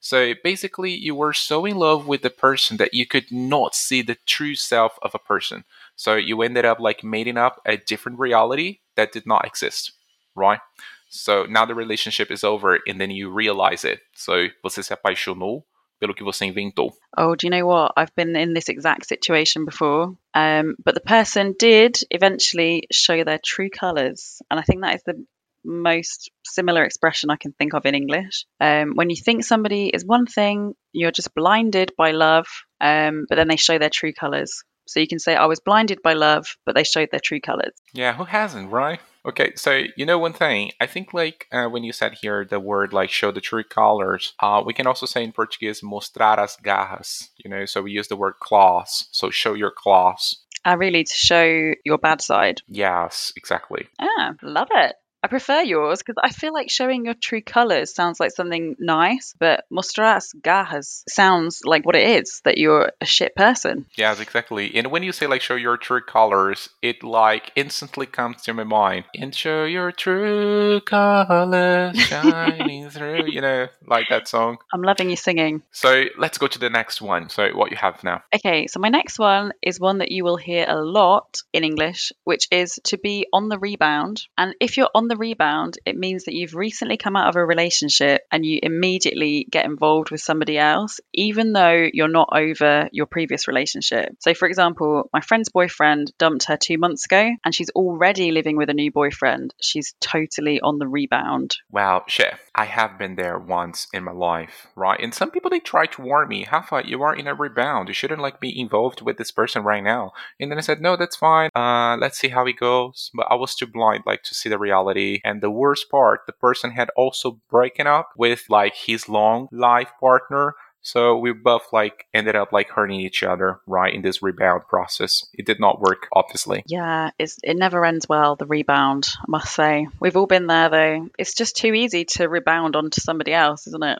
So 0.00 0.32
basically, 0.42 0.94
you 0.94 1.14
were 1.14 1.34
so 1.34 1.66
in 1.66 1.76
love 1.76 2.06
with 2.06 2.22
the 2.22 2.30
person 2.30 2.78
that 2.78 2.94
you 2.94 3.06
could 3.06 3.30
not 3.30 3.74
see 3.74 4.02
the 4.02 4.16
true 4.24 4.54
self 4.54 4.98
of 5.02 5.14
a 5.14 5.18
person. 5.18 5.64
So 5.96 6.14
you 6.14 6.40
ended 6.40 6.64
up 6.64 6.80
like 6.80 7.04
making 7.04 7.36
up 7.36 7.60
a 7.66 7.76
different 7.76 8.18
reality 8.18 8.78
that 8.94 9.12
did 9.12 9.26
not 9.26 9.44
exist, 9.44 9.92
right? 10.34 10.60
So 11.08 11.44
now 11.48 11.64
the 11.64 11.74
relationship 11.74 12.30
is 12.30 12.44
over 12.44 12.78
and 12.86 13.00
then 13.00 13.10
you 13.10 13.30
realize 13.30 13.84
it. 13.84 14.00
So 14.14 14.48
você 14.64 14.82
se 14.82 14.92
apaixonou 14.92 15.64
pelo 16.00 16.14
que 16.14 16.24
você 16.24 16.46
inventou. 16.46 16.92
Oh, 17.16 17.34
do 17.34 17.46
you 17.46 17.50
know 17.50 17.66
what? 17.66 17.92
I've 17.96 18.14
been 18.14 18.36
in 18.36 18.52
this 18.52 18.68
exact 18.68 19.06
situation 19.06 19.64
before. 19.64 20.16
Um, 20.34 20.76
but 20.84 20.94
the 20.94 21.00
person 21.00 21.54
did 21.58 21.98
eventually 22.10 22.86
show 22.92 23.24
their 23.24 23.40
true 23.42 23.70
colours. 23.70 24.42
And 24.50 24.60
I 24.60 24.62
think 24.62 24.82
that 24.82 24.96
is 24.96 25.02
the 25.04 25.24
most 25.64 26.30
similar 26.44 26.84
expression 26.84 27.30
I 27.30 27.36
can 27.36 27.52
think 27.52 27.74
of 27.74 27.86
in 27.86 27.94
English. 27.94 28.44
Um, 28.60 28.92
when 28.94 29.10
you 29.10 29.16
think 29.16 29.44
somebody 29.44 29.88
is 29.88 30.04
one 30.04 30.26
thing, 30.26 30.74
you're 30.92 31.10
just 31.10 31.34
blinded 31.34 31.92
by 31.96 32.12
love, 32.12 32.46
um, 32.80 33.26
but 33.28 33.36
then 33.36 33.48
they 33.48 33.56
show 33.56 33.78
their 33.78 33.90
true 33.90 34.12
colours. 34.12 34.62
So 34.86 35.00
you 35.00 35.08
can 35.08 35.18
say, 35.18 35.34
I 35.34 35.46
was 35.46 35.58
blinded 35.58 36.00
by 36.02 36.12
love, 36.12 36.56
but 36.64 36.76
they 36.76 36.84
showed 36.84 37.08
their 37.10 37.20
true 37.20 37.40
colours. 37.40 37.72
Yeah, 37.92 38.12
who 38.12 38.24
hasn't, 38.24 38.70
right? 38.70 39.00
Okay, 39.26 39.52
so 39.56 39.82
you 39.96 40.06
know 40.06 40.18
one 40.18 40.32
thing. 40.32 40.70
I 40.80 40.86
think 40.86 41.12
like 41.12 41.48
uh, 41.50 41.66
when 41.66 41.82
you 41.82 41.92
said 41.92 42.14
here 42.22 42.46
the 42.48 42.60
word 42.60 42.92
like 42.92 43.10
show 43.10 43.32
the 43.32 43.40
true 43.40 43.64
colors, 43.64 44.34
uh, 44.40 44.62
we 44.64 44.72
can 44.72 44.86
also 44.86 45.04
say 45.04 45.24
in 45.24 45.32
Portuguese 45.32 45.80
mostrar 45.80 46.38
as 46.38 46.56
garras. 46.62 47.30
You 47.36 47.50
know, 47.50 47.64
so 47.64 47.82
we 47.82 47.90
use 47.90 48.06
the 48.06 48.16
word 48.16 48.34
claws. 48.40 49.08
So 49.10 49.30
show 49.30 49.54
your 49.54 49.72
claws. 49.72 50.44
I 50.64 50.74
really 50.74 51.04
to 51.04 51.12
show 51.12 51.72
your 51.84 51.98
bad 51.98 52.20
side. 52.20 52.60
Yes, 52.68 53.32
exactly. 53.36 53.88
Ah, 54.00 54.34
love 54.42 54.68
it. 54.70 54.94
I 55.26 55.28
prefer 55.28 55.62
yours 55.62 56.04
because 56.04 56.22
I 56.22 56.30
feel 56.30 56.52
like 56.52 56.70
showing 56.70 57.04
your 57.04 57.14
true 57.14 57.40
colours 57.40 57.92
sounds 57.92 58.20
like 58.20 58.30
something 58.30 58.76
nice, 58.78 59.34
but 59.36 59.64
mostrar 59.72 60.14
as 60.14 60.32
garras 60.40 61.02
sounds 61.08 61.62
like 61.64 61.84
what 61.84 61.96
it 61.96 62.20
is 62.20 62.42
that 62.44 62.58
you're 62.58 62.92
a 63.00 63.06
shit 63.06 63.34
person. 63.34 63.86
Yes, 63.96 64.20
exactly. 64.20 64.72
And 64.76 64.92
when 64.92 65.02
you 65.02 65.10
say 65.10 65.26
like 65.26 65.40
show 65.40 65.56
your 65.56 65.78
true 65.78 66.00
colors, 66.00 66.68
it 66.80 67.02
like 67.02 67.50
instantly 67.56 68.06
comes 68.06 68.42
to 68.42 68.54
my 68.54 68.62
mind. 68.62 69.06
And 69.16 69.34
show 69.34 69.64
your 69.64 69.90
true 69.90 70.80
colors 70.82 71.98
shining 72.08 72.88
through. 72.90 73.26
You 73.26 73.40
know, 73.40 73.66
like 73.84 74.08
that 74.10 74.28
song. 74.28 74.58
I'm 74.72 74.82
loving 74.82 75.10
you 75.10 75.16
singing. 75.16 75.62
So 75.72 76.04
let's 76.16 76.38
go 76.38 76.46
to 76.46 76.58
the 76.60 76.70
next 76.70 77.02
one. 77.02 77.30
So 77.30 77.48
what 77.48 77.72
you 77.72 77.76
have 77.78 78.04
now? 78.04 78.22
Okay, 78.32 78.68
so 78.68 78.78
my 78.78 78.90
next 78.90 79.18
one 79.18 79.50
is 79.60 79.80
one 79.80 79.98
that 79.98 80.12
you 80.12 80.22
will 80.22 80.36
hear 80.36 80.66
a 80.68 80.80
lot 80.80 81.38
in 81.52 81.64
English, 81.64 82.12
which 82.22 82.46
is 82.52 82.78
to 82.84 82.96
be 82.96 83.26
on 83.32 83.48
the 83.48 83.58
rebound. 83.58 84.22
And 84.38 84.54
if 84.60 84.76
you're 84.76 84.90
on 84.94 85.08
the 85.08 85.15
rebound, 85.16 85.78
it 85.84 85.96
means 85.96 86.24
that 86.24 86.34
you've 86.34 86.54
recently 86.54 86.96
come 86.96 87.16
out 87.16 87.28
of 87.28 87.36
a 87.36 87.44
relationship 87.44 88.22
and 88.30 88.44
you 88.44 88.60
immediately 88.62 89.46
get 89.50 89.64
involved 89.64 90.10
with 90.10 90.20
somebody 90.20 90.58
else, 90.58 91.00
even 91.12 91.52
though 91.52 91.88
you're 91.92 92.08
not 92.08 92.30
over 92.32 92.88
your 92.92 93.06
previous 93.06 93.48
relationship. 93.48 94.16
So, 94.20 94.34
for 94.34 94.48
example, 94.48 95.08
my 95.12 95.20
friend's 95.20 95.48
boyfriend 95.48 96.12
dumped 96.18 96.44
her 96.44 96.56
two 96.56 96.78
months 96.78 97.04
ago 97.04 97.30
and 97.44 97.54
she's 97.54 97.70
already 97.70 98.30
living 98.32 98.56
with 98.56 98.70
a 98.70 98.74
new 98.74 98.90
boyfriend. 98.90 99.54
She's 99.60 99.94
totally 100.00 100.60
on 100.60 100.78
the 100.78 100.88
rebound. 100.88 101.56
Well, 101.70 102.04
chef, 102.08 102.40
I 102.54 102.64
have 102.64 102.98
been 102.98 103.16
there 103.16 103.38
once 103.38 103.86
in 103.92 104.04
my 104.04 104.12
life, 104.12 104.66
right? 104.76 105.00
And 105.00 105.14
some 105.14 105.30
people 105.30 105.50
they 105.50 105.60
try 105.60 105.86
to 105.86 106.02
warn 106.02 106.28
me, 106.28 106.46
Rafa, 106.50 106.82
you 106.86 107.02
are 107.02 107.14
in 107.14 107.26
a 107.26 107.34
rebound. 107.34 107.88
You 107.88 107.94
shouldn't 107.94 108.22
like 108.22 108.40
be 108.40 108.58
involved 108.58 109.02
with 109.02 109.18
this 109.18 109.30
person 109.30 109.62
right 109.62 109.82
now. 109.82 110.12
And 110.40 110.50
then 110.50 110.58
I 110.58 110.62
said, 110.62 110.80
no, 110.80 110.96
that's 110.96 111.16
fine. 111.16 111.50
Uh, 111.54 111.96
let's 112.00 112.18
see 112.18 112.28
how 112.28 112.46
it 112.46 112.58
goes. 112.58 113.10
But 113.14 113.26
I 113.30 113.34
was 113.34 113.54
too 113.54 113.66
blind 113.66 114.04
like 114.06 114.22
to 114.24 114.34
see 114.34 114.48
the 114.48 114.58
reality. 114.58 115.05
And 115.24 115.40
the 115.40 115.50
worst 115.50 115.90
part, 115.90 116.20
the 116.26 116.32
person 116.32 116.70
had 116.70 116.90
also 116.96 117.40
broken 117.50 117.86
up 117.86 118.10
with 118.16 118.44
like 118.48 118.74
his 118.74 119.08
long 119.08 119.48
life 119.52 119.90
partner. 120.00 120.54
So 120.82 121.18
we 121.18 121.32
both 121.32 121.72
like 121.72 122.06
ended 122.14 122.36
up 122.36 122.52
like 122.52 122.68
hurting 122.68 123.00
each 123.00 123.24
other, 123.24 123.58
right, 123.66 123.92
in 123.92 124.02
this 124.02 124.22
rebound 124.22 124.62
process. 124.68 125.26
It 125.34 125.44
did 125.44 125.58
not 125.58 125.80
work, 125.80 126.06
obviously. 126.12 126.62
Yeah, 126.66 127.10
it's, 127.18 127.38
it 127.42 127.56
never 127.56 127.84
ends 127.84 128.08
well, 128.08 128.36
the 128.36 128.46
rebound, 128.46 129.08
I 129.18 129.24
must 129.26 129.52
say. 129.52 129.88
We've 129.98 130.16
all 130.16 130.28
been 130.28 130.46
there, 130.46 130.68
though. 130.68 131.08
It's 131.18 131.34
just 131.34 131.56
too 131.56 131.74
easy 131.74 132.04
to 132.16 132.28
rebound 132.28 132.76
onto 132.76 133.00
somebody 133.00 133.32
else, 133.32 133.66
isn't 133.66 133.82
it? 133.82 133.98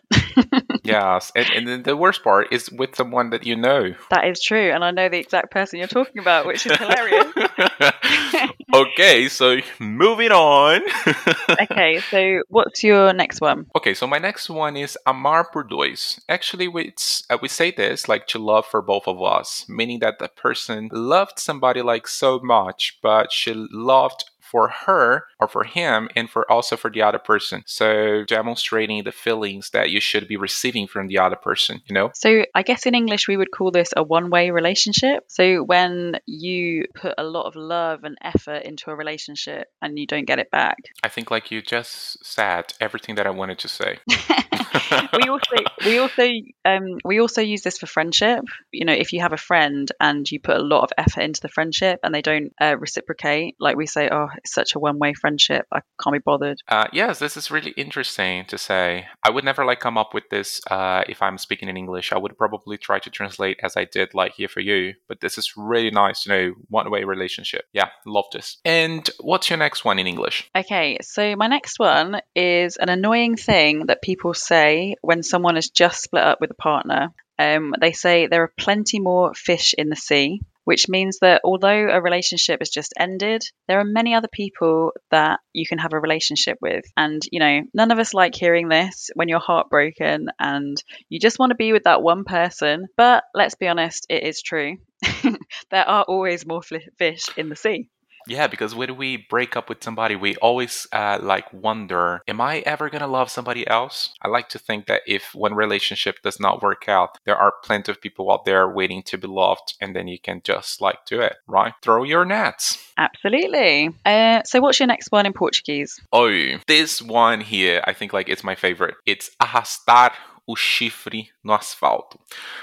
Yes, 0.86 1.32
and, 1.34 1.48
and 1.54 1.68
then 1.68 1.82
the 1.82 1.96
worst 1.96 2.22
part 2.22 2.52
is 2.52 2.70
with 2.70 2.96
someone 2.96 3.30
that 3.30 3.46
you 3.46 3.56
know. 3.56 3.94
that 4.10 4.26
is 4.26 4.40
true. 4.42 4.70
And 4.70 4.84
I 4.84 4.90
know 4.90 5.08
the 5.08 5.18
exact 5.18 5.50
person 5.50 5.78
you're 5.78 5.88
talking 5.88 6.20
about, 6.20 6.46
which 6.46 6.66
is 6.66 6.76
hilarious. 6.76 7.32
okay, 8.74 9.28
so 9.28 9.58
moving 9.78 10.32
on. 10.32 10.82
okay, 11.62 12.00
so 12.10 12.42
what's 12.48 12.82
your 12.82 13.12
next 13.12 13.40
one? 13.40 13.66
Okay, 13.74 13.94
so 13.94 14.06
my 14.06 14.18
next 14.18 14.48
one 14.48 14.76
is 14.76 14.98
amar 15.06 15.48
por 15.50 15.64
dois. 15.64 16.20
Actually, 16.28 16.68
we, 16.68 16.84
it's, 16.84 17.24
uh, 17.30 17.38
we 17.40 17.48
say 17.48 17.70
this 17.70 18.08
like 18.08 18.26
to 18.28 18.38
love 18.38 18.66
for 18.66 18.82
both 18.82 19.06
of 19.06 19.22
us, 19.22 19.66
meaning 19.68 20.00
that 20.00 20.18
the 20.18 20.28
person 20.28 20.88
loved 20.92 21.38
somebody 21.38 21.82
like 21.82 22.08
so 22.08 22.38
much, 22.40 22.98
but 23.02 23.32
she 23.32 23.52
loved 23.54 24.24
for 24.50 24.68
her 24.68 25.24
or 25.40 25.48
for 25.48 25.64
him 25.64 26.08
and 26.16 26.30
for 26.30 26.50
also 26.50 26.76
for 26.76 26.90
the 26.90 27.02
other 27.02 27.18
person. 27.18 27.62
So 27.66 28.24
demonstrating 28.24 29.04
the 29.04 29.12
feelings 29.12 29.70
that 29.70 29.90
you 29.90 30.00
should 30.00 30.28
be 30.28 30.36
receiving 30.36 30.86
from 30.86 31.08
the 31.08 31.18
other 31.18 31.36
person, 31.36 31.82
you 31.86 31.94
know? 31.94 32.10
So 32.14 32.44
I 32.54 32.62
guess 32.62 32.86
in 32.86 32.94
English 32.94 33.28
we 33.28 33.36
would 33.36 33.50
call 33.50 33.70
this 33.70 33.92
a 33.96 34.02
one-way 34.02 34.50
relationship. 34.50 35.24
So 35.28 35.62
when 35.62 36.18
you 36.26 36.84
put 36.94 37.14
a 37.18 37.24
lot 37.24 37.46
of 37.46 37.56
love 37.56 38.04
and 38.04 38.16
effort 38.22 38.62
into 38.62 38.90
a 38.90 38.96
relationship 38.96 39.68
and 39.82 39.98
you 39.98 40.06
don't 40.06 40.26
get 40.26 40.38
it 40.38 40.50
back. 40.50 40.78
I 41.02 41.08
think 41.08 41.30
like 41.30 41.50
you 41.50 41.62
just 41.62 42.24
said 42.24 42.74
everything 42.80 43.16
that 43.16 43.26
I 43.26 43.30
wanted 43.30 43.58
to 43.60 43.68
say. 43.68 43.98
we 45.12 45.28
also 45.28 45.56
we 45.84 45.98
also 45.98 46.28
um, 46.64 46.98
we 47.04 47.20
also 47.20 47.40
use 47.40 47.62
this 47.62 47.78
for 47.78 47.86
friendship. 47.86 48.44
You 48.72 48.84
know, 48.84 48.92
if 48.92 49.12
you 49.12 49.20
have 49.20 49.32
a 49.32 49.36
friend 49.36 49.90
and 50.00 50.30
you 50.30 50.40
put 50.40 50.56
a 50.56 50.62
lot 50.62 50.82
of 50.82 50.90
effort 50.98 51.22
into 51.22 51.40
the 51.40 51.48
friendship 51.48 52.00
and 52.02 52.14
they 52.14 52.22
don't 52.22 52.52
uh, 52.60 52.76
reciprocate, 52.78 53.56
like 53.60 53.76
we 53.76 53.86
say, 53.86 54.08
oh, 54.10 54.28
it's 54.38 54.52
such 54.52 54.74
a 54.74 54.78
one-way 54.78 55.14
friendship. 55.14 55.66
I 55.72 55.80
can't 56.02 56.14
be 56.14 56.20
bothered. 56.24 56.58
Uh, 56.68 56.86
yes, 56.92 57.18
this 57.18 57.36
is 57.36 57.50
really 57.50 57.72
interesting 57.72 58.44
to 58.46 58.58
say. 58.58 59.06
I 59.22 59.30
would 59.30 59.44
never 59.44 59.64
like 59.64 59.80
come 59.80 59.98
up 59.98 60.14
with 60.14 60.24
this 60.30 60.60
uh, 60.70 61.04
if 61.08 61.22
I'm 61.22 61.38
speaking 61.38 61.68
in 61.68 61.76
English. 61.76 62.12
I 62.12 62.18
would 62.18 62.36
probably 62.36 62.78
try 62.78 62.98
to 62.98 63.10
translate 63.10 63.58
as 63.62 63.76
I 63.76 63.84
did 63.84 64.14
like 64.14 64.34
here 64.34 64.48
for 64.48 64.60
you. 64.60 64.94
But 65.08 65.20
this 65.20 65.38
is 65.38 65.52
really 65.56 65.90
nice 65.90 66.22
to 66.22 66.28
know 66.28 66.54
one-way 66.68 67.04
relationship. 67.04 67.64
Yeah, 67.72 67.88
love 68.06 68.26
this. 68.32 68.58
And 68.64 69.08
what's 69.20 69.50
your 69.50 69.58
next 69.58 69.84
one 69.84 69.98
in 69.98 70.06
English? 70.06 70.50
Okay, 70.56 70.98
so 71.02 71.36
my 71.36 71.46
next 71.46 71.78
one 71.78 72.20
is 72.34 72.76
an 72.76 72.88
annoying 72.88 73.36
thing 73.36 73.86
that 73.86 74.02
people 74.02 74.34
say 74.34 74.65
when 75.02 75.22
someone 75.22 75.56
has 75.56 75.70
just 75.70 76.02
split 76.02 76.24
up 76.24 76.40
with 76.40 76.50
a 76.50 76.54
partner. 76.54 77.08
Um, 77.38 77.74
they 77.80 77.92
say 77.92 78.26
there 78.26 78.42
are 78.44 78.52
plenty 78.58 78.98
more 78.98 79.34
fish 79.34 79.74
in 79.76 79.88
the 79.90 79.96
sea. 79.96 80.40
which 80.66 80.88
means 80.88 81.20
that 81.20 81.40
although 81.44 81.88
a 81.90 82.00
relationship 82.02 82.60
has 82.60 82.70
just 82.70 82.92
ended, 82.98 83.40
there 83.68 83.78
are 83.78 83.84
many 83.84 84.14
other 84.14 84.26
people 84.26 84.90
that 85.12 85.38
you 85.52 85.64
can 85.64 85.78
have 85.78 85.92
a 85.92 86.00
relationship 86.00 86.58
with. 86.60 86.84
And, 86.96 87.22
you 87.30 87.38
know, 87.38 87.62
none 87.72 87.92
of 87.92 88.00
us 88.00 88.12
like 88.12 88.34
hearing 88.34 88.68
this 88.68 89.08
when 89.14 89.28
you're 89.28 89.38
heartbroken 89.38 90.26
and 90.40 90.76
you 91.08 91.20
just 91.20 91.38
want 91.38 91.50
to 91.50 91.56
be 91.56 91.72
with 91.72 91.84
that 91.84 92.02
one 92.02 92.24
person. 92.24 92.86
But 92.96 93.22
let's 93.32 93.54
be 93.54 93.68
honest, 93.68 94.06
it 94.08 94.24
is 94.24 94.42
true. 94.42 94.78
there 95.70 95.88
are 95.88 96.02
always 96.02 96.44
more 96.44 96.62
fish 96.98 97.26
in 97.36 97.48
the 97.48 97.54
sea. 97.56 97.88
Yeah, 98.26 98.46
because 98.46 98.74
when 98.74 98.96
we 98.96 99.16
break 99.16 99.56
up 99.56 99.68
with 99.68 99.82
somebody, 99.82 100.16
we 100.16 100.36
always 100.36 100.86
uh, 100.92 101.18
like 101.22 101.52
wonder, 101.52 102.22
am 102.26 102.40
I 102.40 102.58
ever 102.60 102.90
gonna 102.90 103.06
love 103.06 103.30
somebody 103.30 103.66
else? 103.66 104.14
I 104.22 104.28
like 104.28 104.48
to 104.50 104.58
think 104.58 104.86
that 104.86 105.02
if 105.06 105.34
one 105.34 105.54
relationship 105.54 106.22
does 106.22 106.40
not 106.40 106.62
work 106.62 106.88
out, 106.88 107.18
there 107.24 107.36
are 107.36 107.54
plenty 107.62 107.92
of 107.92 108.00
people 108.00 108.32
out 108.32 108.44
there 108.44 108.68
waiting 108.68 109.02
to 109.04 109.18
be 109.18 109.28
loved, 109.28 109.74
and 109.80 109.94
then 109.94 110.08
you 110.08 110.18
can 110.18 110.40
just 110.44 110.80
like 110.80 111.06
do 111.06 111.20
it, 111.20 111.36
right? 111.46 111.74
Throw 111.82 112.02
your 112.02 112.24
nets. 112.24 112.92
Absolutely. 112.98 113.90
Uh, 114.04 114.42
so, 114.44 114.60
what's 114.60 114.80
your 114.80 114.88
next 114.88 115.12
one 115.12 115.26
in 115.26 115.32
Portuguese? 115.32 116.00
Oh, 116.12 116.30
this 116.66 117.00
one 117.00 117.40
here, 117.40 117.82
I 117.86 117.92
think 117.92 118.12
like 118.12 118.28
it's 118.28 118.44
my 118.44 118.54
favorite. 118.54 118.96
It's 119.06 119.30
arrastar 119.40 120.12
o 120.48 120.54
chifre 120.54 121.28
no 121.44 121.54
asfalto. 121.54 122.18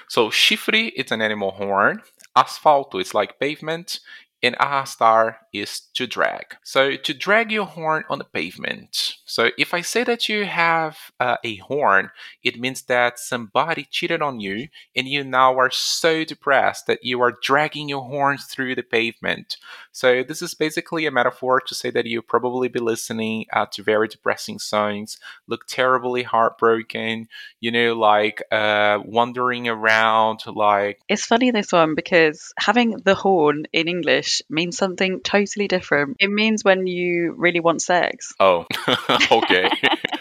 So, 0.08 0.30
chifre, 0.30 0.92
it's 0.96 1.12
an 1.12 1.22
animal 1.22 1.52
horn. 1.52 2.02
Asfalto 2.36 3.00
is 3.00 3.14
like 3.14 3.40
pavement 3.40 4.00
and 4.44 4.58
Star 4.86 5.38
is 5.54 5.80
to 5.94 6.06
drag. 6.06 6.58
So 6.64 6.98
to 6.98 7.14
drag 7.14 7.52
your 7.52 7.66
horn 7.66 8.04
on 8.10 8.18
the 8.18 8.26
pavement. 8.26 9.16
So 9.26 9.52
if 9.58 9.74
I 9.74 9.82
say 9.82 10.04
that 10.04 10.28
you 10.28 10.44
have 10.46 10.98
uh, 11.20 11.38
a 11.44 11.56
horn, 11.58 12.12
it 12.44 12.60
means 12.60 12.82
that 12.84 13.20
somebody 13.20 13.88
cheated 13.90 14.22
on 14.22 14.42
you 14.42 14.68
and 14.96 15.08
you 15.08 15.24
now 15.24 15.58
are 15.58 15.72
so 15.72 16.26
depressed 16.26 16.88
that 16.88 17.04
you 17.04 17.22
are 17.22 17.38
dragging 17.42 17.88
your 17.88 18.04
horn 18.04 18.38
through 18.38 18.76
the 18.76 18.84
pavement. 18.84 19.56
So 19.94 20.24
this 20.24 20.42
is 20.42 20.54
basically 20.54 21.06
a 21.06 21.12
metaphor 21.12 21.62
to 21.62 21.76
say 21.76 21.90
that 21.92 22.06
you 22.06 22.22
probably 22.22 22.68
be 22.68 22.80
listening 22.80 23.46
uh, 23.54 23.68
to 23.72 23.84
very 23.84 24.08
depressing 24.10 24.60
songs, 24.60 25.20
look 25.48 25.68
terribly 25.68 26.24
heartbroken, 26.24 27.30
you 27.62 27.72
know, 27.72 27.94
like 27.94 28.44
uh, 28.52 29.00
wandering 29.06 29.70
around, 29.70 30.42
like. 30.48 31.00
It's 31.08 31.26
funny 31.26 31.52
this 31.52 31.72
one 31.72 31.96
because 31.96 32.54
having 32.58 32.98
the 32.98 33.16
horn 33.16 33.66
in 33.72 33.88
English 33.88 34.33
means 34.50 34.78
something 34.78 35.22
totally 35.22 35.68
different. 35.68 36.18
It 36.20 36.30
means 36.30 36.64
when 36.64 36.88
you 36.88 37.34
really 37.38 37.60
want 37.60 37.82
sex. 37.82 38.34
Oh, 38.40 38.66
okay. 39.32 39.70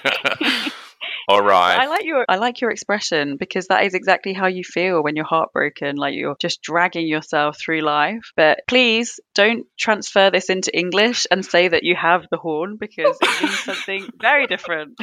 All 1.29 1.43
right. 1.43 1.77
I 1.77 1.87
like 1.87 2.05
your 2.05 2.25
I 2.29 2.37
like 2.37 2.61
your 2.61 2.71
expression 2.71 3.37
because 3.37 3.69
that 3.69 3.85
is 3.85 3.95
exactly 3.95 4.33
how 4.33 4.49
you 4.49 4.65
feel 4.65 5.03
when 5.03 5.15
you're 5.17 5.25
heartbroken, 5.25 5.97
like 5.97 6.15
you're 6.15 6.37
just 6.39 6.63
dragging 6.63 7.07
yourself 7.07 7.59
through 7.59 7.81
life. 7.81 8.33
But 8.37 8.61
please 8.67 9.21
don't 9.35 9.67
transfer 9.79 10.31
this 10.31 10.51
into 10.51 10.77
English 10.77 11.27
and 11.31 11.45
say 11.45 11.69
that 11.69 11.85
you 11.85 11.95
have 11.95 12.27
the 12.31 12.39
horn 12.39 12.77
because 12.77 13.17
it 13.21 13.43
means 13.43 13.59
something 13.65 14.09
very 14.21 14.47
different. 14.47 14.99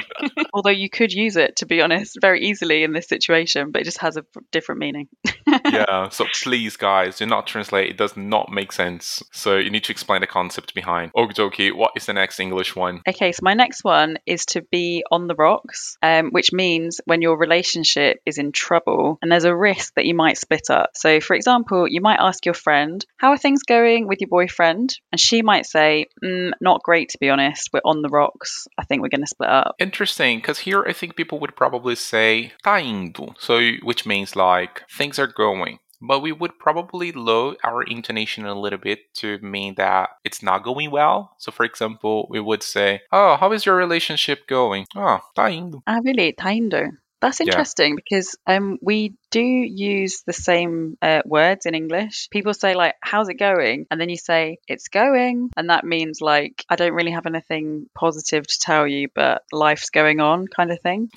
Although 0.53 0.71
you 0.71 0.89
could 0.89 1.13
use 1.13 1.37
it 1.37 1.57
to 1.57 1.65
be 1.65 1.81
honest 1.81 2.17
very 2.19 2.41
easily 2.41 2.83
in 2.83 2.91
this 2.91 3.07
situation, 3.07 3.71
but 3.71 3.81
it 3.81 3.85
just 3.85 3.99
has 3.99 4.17
a 4.17 4.25
different 4.51 4.79
meaning. 4.79 5.07
Yeah, 5.47 6.09
so 6.09 6.25
please 6.41 6.77
guys, 6.77 7.17
do 7.17 7.25
not 7.25 7.47
translate. 7.47 7.89
It 7.89 7.97
does 7.97 8.15
not 8.17 8.51
make 8.51 8.71
sense. 8.71 9.23
So 9.31 9.57
you 9.57 9.69
need 9.69 9.83
to 9.85 9.91
explain 9.91 10.21
the 10.21 10.27
concept 10.27 10.73
behind. 10.73 11.11
Okie 11.13 11.73
what 11.73 11.91
is 11.95 12.05
the 12.05 12.13
next 12.13 12.39
English 12.39 12.75
one? 12.75 13.01
Okay, 13.07 13.31
so 13.31 13.39
my 13.43 13.53
next 13.53 13.83
one 13.83 14.17
is 14.25 14.45
to 14.47 14.61
be 14.61 15.03
on 15.11 15.27
the 15.27 15.35
rocks 15.35 15.97
um, 16.01 16.29
which 16.31 16.51
means 16.53 17.01
when 17.05 17.21
your 17.21 17.37
relationship 17.37 18.21
is 18.25 18.37
in 18.37 18.51
trouble 18.51 19.19
and 19.21 19.31
there's 19.31 19.45
a 19.45 19.55
risk 19.55 19.93
that 19.95 20.05
you 20.05 20.13
might 20.13 20.37
split 20.37 20.69
up. 20.69 20.91
So, 20.95 21.19
for 21.19 21.35
example, 21.35 21.87
you 21.87 22.01
might 22.01 22.19
ask 22.19 22.45
your 22.45 22.53
friend, 22.53 23.05
How 23.17 23.31
are 23.31 23.37
things 23.37 23.63
going 23.63 24.07
with 24.07 24.21
your 24.21 24.29
boyfriend? 24.29 24.97
And 25.11 25.19
she 25.19 25.41
might 25.41 25.65
say, 25.65 26.07
mm, 26.23 26.51
Not 26.61 26.83
great, 26.83 27.09
to 27.09 27.17
be 27.19 27.29
honest. 27.29 27.69
We're 27.73 27.81
on 27.85 28.01
the 28.01 28.09
rocks. 28.09 28.67
I 28.77 28.83
think 28.83 29.01
we're 29.01 29.09
going 29.09 29.21
to 29.21 29.27
split 29.27 29.49
up. 29.49 29.75
Interesting, 29.79 30.39
because 30.39 30.59
here 30.59 30.83
I 30.87 30.93
think 30.93 31.15
people 31.15 31.39
would 31.39 31.55
probably 31.55 31.95
say, 31.95 32.53
Tá 32.63 32.81
indo. 32.81 33.35
So, 33.39 33.59
which 33.83 34.05
means 34.05 34.35
like 34.35 34.83
things 34.89 35.19
are 35.19 35.27
going 35.45 35.79
but 36.01 36.21
we 36.21 36.31
would 36.31 36.57
probably 36.59 37.11
lower 37.11 37.55
our 37.63 37.83
intonation 37.83 38.45
a 38.45 38.59
little 38.59 38.79
bit 38.79 39.13
to 39.13 39.37
mean 39.39 39.75
that 39.75 40.09
it's 40.23 40.41
not 40.41 40.63
going 40.63 40.91
well. 40.91 41.35
So, 41.37 41.51
for 41.51 41.65
example, 41.65 42.27
we 42.29 42.39
would 42.39 42.63
say, 42.63 43.01
"Oh, 43.11 43.35
how 43.35 43.51
is 43.51 43.65
your 43.65 43.75
relationship 43.75 44.47
going?" 44.47 44.85
Oh, 44.95 45.19
tá 45.35 45.51
indo. 45.51 45.83
Ah, 45.85 45.99
really? 46.03 46.33
Tá 46.33 46.55
indo. 46.55 46.91
That's 47.21 47.41
interesting 47.41 47.91
yeah. 47.91 47.95
because 47.97 48.37
um, 48.47 48.77
we 48.81 49.13
do 49.29 49.41
use 49.41 50.23
the 50.25 50.31
same 50.33 50.97
uh, 51.01 51.21
words 51.25 51.65
in 51.65 51.75
English. 51.75 52.29
People 52.31 52.53
say 52.53 52.75
like, 52.75 52.95
"How's 53.01 53.27
it 53.27 53.33
going?" 53.33 53.87
and 53.91 53.99
then 53.99 54.07
you 54.07 54.15
say, 54.15 54.59
"It's 54.67 54.87
going," 54.87 55.49
and 55.57 55.69
that 55.69 55.83
means 55.83 56.21
like, 56.21 56.63
"I 56.69 56.77
don't 56.77 56.93
really 56.93 57.11
have 57.11 57.25
anything 57.25 57.87
positive 57.93 58.47
to 58.47 58.59
tell 58.59 58.87
you, 58.87 59.09
but 59.13 59.43
life's 59.51 59.89
going 59.89 60.21
on," 60.21 60.47
kind 60.47 60.71
of 60.71 60.79
thing. 60.79 61.11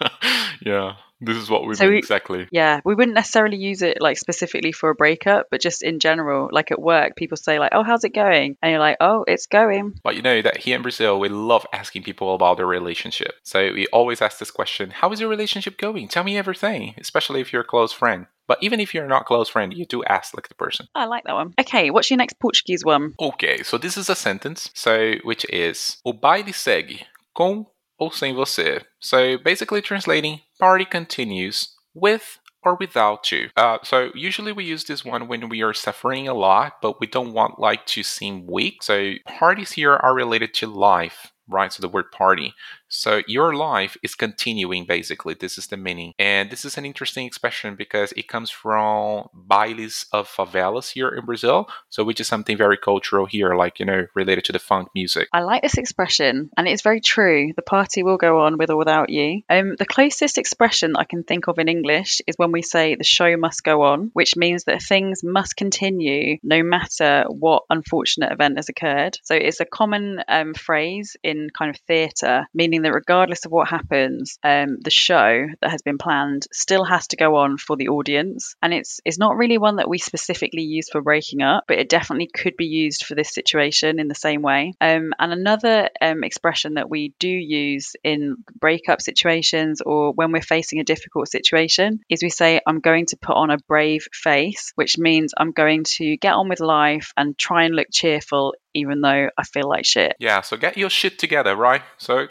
yeah. 0.64 0.94
This 1.20 1.36
is 1.36 1.48
what 1.48 1.66
we 1.66 1.74
so 1.74 1.84
mean 1.84 1.92
we, 1.92 1.98
exactly. 1.98 2.48
Yeah, 2.50 2.80
we 2.84 2.94
wouldn't 2.94 3.14
necessarily 3.14 3.56
use 3.56 3.82
it 3.82 3.98
like 4.00 4.18
specifically 4.18 4.72
for 4.72 4.90
a 4.90 4.94
breakup, 4.94 5.46
but 5.50 5.60
just 5.60 5.82
in 5.82 5.98
general, 6.00 6.48
like 6.52 6.70
at 6.70 6.80
work, 6.80 7.16
people 7.16 7.36
say 7.36 7.58
like, 7.58 7.72
"Oh, 7.72 7.82
how's 7.82 8.04
it 8.04 8.12
going?" 8.12 8.56
and 8.60 8.70
you're 8.70 8.80
like, 8.80 8.96
"Oh, 9.00 9.24
it's 9.26 9.46
going." 9.46 9.94
But 10.02 10.16
you 10.16 10.22
know 10.22 10.42
that 10.42 10.58
here 10.58 10.76
in 10.76 10.82
Brazil, 10.82 11.18
we 11.18 11.28
love 11.28 11.66
asking 11.72 12.02
people 12.02 12.34
about 12.34 12.56
their 12.56 12.66
relationship. 12.66 13.34
So 13.42 13.72
we 13.72 13.86
always 13.86 14.20
ask 14.20 14.38
this 14.38 14.50
question: 14.50 14.90
"How 14.90 15.12
is 15.12 15.20
your 15.20 15.30
relationship 15.30 15.78
going? 15.78 16.08
Tell 16.08 16.24
me 16.24 16.36
everything." 16.36 16.94
Especially 16.98 17.40
if 17.40 17.52
you're 17.52 17.62
a 17.62 17.66
close 17.66 17.92
friend. 17.92 18.26
But 18.46 18.58
even 18.60 18.80
if 18.80 18.92
you're 18.92 19.06
not 19.06 19.24
close 19.24 19.48
friend, 19.48 19.72
you 19.72 19.86
do 19.86 20.04
ask 20.04 20.34
like 20.34 20.48
the 20.48 20.54
person. 20.54 20.88
I 20.94 21.06
like 21.06 21.24
that 21.24 21.34
one. 21.34 21.54
Okay, 21.58 21.90
what's 21.90 22.10
your 22.10 22.18
next 22.18 22.38
Portuguese 22.38 22.84
one? 22.84 23.14
Okay, 23.18 23.62
so 23.62 23.78
this 23.78 23.96
is 23.96 24.10
a 24.10 24.14
sentence. 24.14 24.68
So 24.74 25.14
which 25.22 25.46
is: 25.48 25.98
O 26.04 26.12
baile 26.12 26.52
segue 26.52 27.06
com 27.34 27.66
ou 27.98 28.10
sem 28.10 28.34
você. 28.34 28.82
So 29.00 29.38
basically 29.38 29.80
translating, 29.80 30.40
party 30.64 30.86
continues 30.86 31.76
with 31.92 32.38
or 32.62 32.74
without 32.76 33.30
you. 33.30 33.50
Uh, 33.54 33.76
so 33.82 34.10
usually 34.14 34.50
we 34.50 34.64
use 34.64 34.84
this 34.84 35.04
one 35.04 35.28
when 35.28 35.50
we 35.50 35.60
are 35.60 35.74
suffering 35.74 36.26
a 36.26 36.32
lot, 36.32 36.80
but 36.80 36.98
we 37.00 37.06
don't 37.06 37.34
want 37.34 37.58
like 37.58 37.84
to 37.84 38.02
seem 38.02 38.46
weak. 38.46 38.82
So 38.82 39.12
parties 39.28 39.72
here 39.72 39.92
are 39.92 40.14
related 40.14 40.54
to 40.54 40.66
life, 40.66 41.33
right? 41.48 41.72
So 41.72 41.80
the 41.80 41.88
word 41.88 42.10
party. 42.10 42.54
So 42.88 43.22
your 43.26 43.54
life 43.54 43.96
is 44.02 44.14
continuing, 44.14 44.86
basically. 44.86 45.34
This 45.34 45.58
is 45.58 45.66
the 45.66 45.76
meaning. 45.76 46.12
And 46.18 46.50
this 46.50 46.64
is 46.64 46.78
an 46.78 46.84
interesting 46.84 47.26
expression 47.26 47.74
because 47.74 48.12
it 48.12 48.28
comes 48.28 48.50
from 48.50 49.28
bailes 49.48 50.06
of 50.12 50.28
favelas 50.28 50.92
here 50.92 51.08
in 51.08 51.24
Brazil. 51.26 51.68
So 51.88 52.04
which 52.04 52.20
is 52.20 52.28
something 52.28 52.56
very 52.56 52.76
cultural 52.76 53.26
here, 53.26 53.56
like, 53.56 53.80
you 53.80 53.86
know, 53.86 54.06
related 54.14 54.44
to 54.44 54.52
the 54.52 54.58
funk 54.58 54.90
music. 54.94 55.28
I 55.32 55.40
like 55.40 55.62
this 55.62 55.76
expression 55.76 56.50
and 56.56 56.68
it's 56.68 56.82
very 56.82 57.00
true. 57.00 57.52
The 57.54 57.62
party 57.62 58.02
will 58.02 58.16
go 58.16 58.42
on 58.42 58.58
with 58.58 58.70
or 58.70 58.76
without 58.76 59.10
you. 59.10 59.42
Um, 59.50 59.74
the 59.76 59.86
closest 59.86 60.38
expression 60.38 60.94
I 60.96 61.04
can 61.04 61.24
think 61.24 61.48
of 61.48 61.58
in 61.58 61.68
English 61.68 62.20
is 62.26 62.36
when 62.36 62.52
we 62.52 62.62
say 62.62 62.94
the 62.94 63.04
show 63.04 63.36
must 63.36 63.64
go 63.64 63.82
on, 63.82 64.10
which 64.12 64.36
means 64.36 64.64
that 64.64 64.82
things 64.82 65.24
must 65.24 65.56
continue 65.56 66.38
no 66.42 66.62
matter 66.62 67.24
what 67.28 67.64
unfortunate 67.70 68.32
event 68.32 68.56
has 68.56 68.68
occurred. 68.68 69.18
So 69.24 69.34
it's 69.34 69.60
a 69.60 69.64
common 69.64 70.22
um, 70.28 70.54
phrase 70.54 71.16
in 71.24 71.33
kind 71.56 71.70
of 71.70 71.80
theatre, 71.86 72.46
meaning 72.54 72.82
that 72.82 72.92
regardless 72.92 73.44
of 73.44 73.52
what 73.52 73.68
happens, 73.68 74.38
um, 74.42 74.78
the 74.80 74.90
show 74.90 75.46
that 75.60 75.70
has 75.70 75.82
been 75.82 75.98
planned 75.98 76.46
still 76.52 76.84
has 76.84 77.08
to 77.08 77.16
go 77.16 77.36
on 77.36 77.58
for 77.58 77.76
the 77.76 77.88
audience. 77.88 78.54
And 78.62 78.72
it's 78.72 79.00
it's 79.04 79.18
not 79.18 79.36
really 79.36 79.58
one 79.58 79.76
that 79.76 79.88
we 79.88 79.98
specifically 79.98 80.62
use 80.62 80.88
for 80.90 81.02
breaking 81.02 81.42
up, 81.42 81.64
but 81.68 81.78
it 81.78 81.88
definitely 81.88 82.28
could 82.32 82.56
be 82.56 82.66
used 82.66 83.04
for 83.04 83.14
this 83.14 83.32
situation 83.32 84.00
in 84.00 84.08
the 84.08 84.14
same 84.14 84.42
way. 84.42 84.72
Um, 84.80 85.12
and 85.18 85.32
another 85.32 85.88
um, 86.00 86.24
expression 86.24 86.74
that 86.74 86.90
we 86.90 87.14
do 87.18 87.28
use 87.28 87.96
in 88.02 88.36
breakup 88.58 89.00
situations 89.00 89.80
or 89.84 90.12
when 90.12 90.32
we're 90.32 90.42
facing 90.42 90.80
a 90.80 90.84
difficult 90.84 91.28
situation 91.28 92.00
is 92.08 92.22
we 92.22 92.30
say, 92.30 92.60
I'm 92.66 92.80
going 92.80 93.06
to 93.06 93.16
put 93.16 93.36
on 93.36 93.50
a 93.50 93.58
brave 93.68 94.06
face, 94.12 94.72
which 94.74 94.98
means 94.98 95.34
I'm 95.36 95.52
going 95.52 95.84
to 95.96 96.16
get 96.16 96.34
on 96.34 96.48
with 96.48 96.60
life 96.60 97.12
and 97.16 97.36
try 97.36 97.64
and 97.64 97.74
look 97.74 97.88
cheerful 97.92 98.54
even 98.74 99.00
though 99.00 99.28
I 99.36 99.44
feel 99.44 99.68
like 99.68 99.84
shit. 99.84 100.16
Yeah, 100.18 100.40
so 100.40 100.56
get 100.56 100.76
your 100.76 100.90
shit 100.90 101.18
together, 101.18 101.56
right? 101.56 101.82
So 101.98 102.26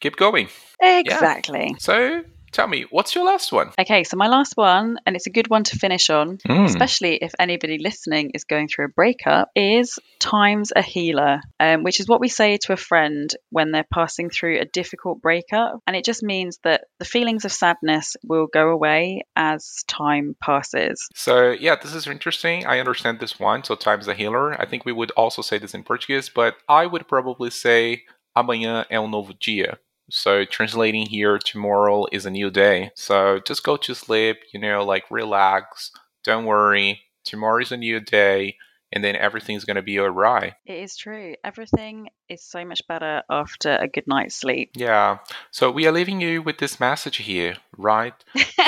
keep 0.00 0.16
going. 0.16 0.48
Exactly. 0.80 1.68
Yeah. 1.70 1.76
So 1.78 2.24
tell 2.54 2.68
me, 2.68 2.86
what's 2.90 3.14
your 3.14 3.24
last 3.24 3.52
one? 3.52 3.72
Okay, 3.78 4.04
so 4.04 4.16
my 4.16 4.28
last 4.28 4.56
one, 4.56 4.96
and 5.04 5.16
it's 5.16 5.26
a 5.26 5.30
good 5.30 5.50
one 5.50 5.64
to 5.64 5.76
finish 5.76 6.08
on, 6.08 6.38
mm. 6.38 6.64
especially 6.64 7.16
if 7.16 7.32
anybody 7.38 7.78
listening 7.78 8.30
is 8.34 8.44
going 8.44 8.68
through 8.68 8.86
a 8.86 8.88
breakup, 8.88 9.50
is 9.54 9.98
time's 10.20 10.72
a 10.74 10.80
healer, 10.80 11.40
um, 11.58 11.82
which 11.82 12.00
is 12.00 12.08
what 12.08 12.20
we 12.20 12.28
say 12.28 12.56
to 12.58 12.72
a 12.72 12.76
friend 12.76 13.34
when 13.50 13.72
they're 13.72 13.86
passing 13.92 14.30
through 14.30 14.60
a 14.60 14.64
difficult 14.64 15.20
breakup. 15.20 15.80
And 15.86 15.96
it 15.96 16.04
just 16.04 16.22
means 16.22 16.58
that 16.62 16.84
the 16.98 17.04
feelings 17.04 17.44
of 17.44 17.52
sadness 17.52 18.16
will 18.24 18.46
go 18.46 18.70
away 18.70 19.22
as 19.36 19.82
time 19.88 20.36
passes. 20.40 21.08
So, 21.14 21.50
yeah, 21.50 21.76
this 21.82 21.94
is 21.94 22.06
interesting. 22.06 22.64
I 22.66 22.78
understand 22.78 23.18
this 23.18 23.38
one. 23.40 23.64
So, 23.64 23.74
time's 23.74 24.08
a 24.08 24.14
healer. 24.14 24.58
I 24.60 24.66
think 24.66 24.84
we 24.84 24.92
would 24.92 25.10
also 25.12 25.42
say 25.42 25.58
this 25.58 25.74
in 25.74 25.82
Portuguese, 25.82 26.28
but 26.28 26.56
I 26.68 26.86
would 26.86 27.08
probably 27.08 27.50
say 27.50 28.04
amanhã 28.36 28.84
é 28.90 29.00
um 29.00 29.08
novo 29.08 29.32
dia. 29.32 29.78
So 30.14 30.44
translating 30.44 31.06
here, 31.06 31.38
tomorrow 31.38 32.06
is 32.12 32.24
a 32.24 32.30
new 32.30 32.48
day. 32.48 32.92
So 32.94 33.40
just 33.44 33.64
go 33.64 33.76
to 33.76 33.94
sleep, 33.96 34.36
you 34.52 34.60
know, 34.60 34.84
like 34.84 35.10
relax, 35.10 35.90
don't 36.22 36.44
worry, 36.44 37.00
tomorrow 37.24 37.60
is 37.60 37.72
a 37.72 37.76
new 37.76 37.98
day, 37.98 38.56
and 38.92 39.02
then 39.02 39.16
everything's 39.16 39.64
going 39.64 39.74
to 39.74 39.82
be 39.82 39.98
all 39.98 40.10
right. 40.10 40.52
It 40.66 40.78
is 40.78 40.96
true. 40.96 41.34
Everything 41.42 42.10
is 42.28 42.44
so 42.44 42.64
much 42.64 42.86
better 42.86 43.24
after 43.28 43.74
a 43.74 43.88
good 43.88 44.06
night's 44.06 44.36
sleep. 44.36 44.70
Yeah. 44.76 45.18
So 45.50 45.68
we 45.72 45.84
are 45.88 45.92
leaving 45.92 46.20
you 46.20 46.42
with 46.42 46.58
this 46.58 46.78
message 46.78 47.16
here, 47.16 47.56
right? 47.76 48.14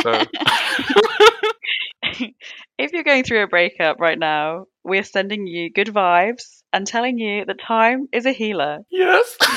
So 0.02 0.12
if 2.78 2.92
you're 2.92 3.04
going 3.04 3.24
through 3.24 3.42
a 3.42 3.48
breakup 3.48 4.00
right 4.00 4.18
now, 4.18 4.66
we're 4.84 5.02
sending 5.02 5.46
you 5.46 5.70
good 5.70 5.88
vibes 5.88 6.62
and 6.72 6.86
telling 6.86 7.18
you 7.18 7.44
that 7.44 7.60
time 7.60 8.08
is 8.12 8.26
a 8.26 8.32
healer. 8.32 8.78
yes. 8.90 9.36